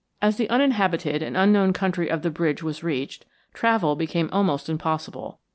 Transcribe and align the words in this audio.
As 0.19 0.37
the 0.37 0.49
uninhabited 0.49 1.21
and 1.21 1.37
unknown 1.37 1.73
country 1.73 2.09
of 2.09 2.23
the 2.23 2.31
bridge 2.31 2.63
was 2.63 2.81
reached, 2.83 3.23
travel 3.53 3.95
became 3.95 4.29
almost 4.33 4.67
impossible. 4.67 5.39